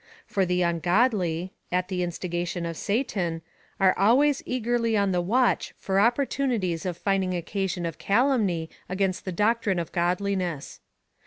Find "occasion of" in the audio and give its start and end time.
7.35-7.99